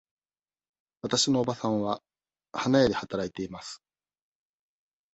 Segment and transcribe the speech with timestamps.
[1.03, 2.01] わたしのおばさんは
[2.53, 3.83] 花屋で働いています。